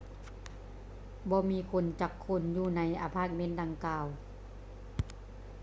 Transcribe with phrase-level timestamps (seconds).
[1.29, 4.05] ບໍ່ມີຄົນຈັກຄົນຢູ່ໃນອາພາດເມັນດັ່ງກ່າວ